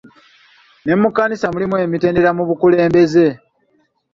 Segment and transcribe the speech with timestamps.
[0.85, 3.27] Ne mu kkanisa mulimu emitendera mu bukulembeze.